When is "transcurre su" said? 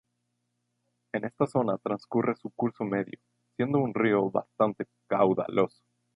1.77-2.49